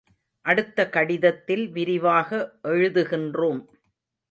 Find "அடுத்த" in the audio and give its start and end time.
0.45-0.89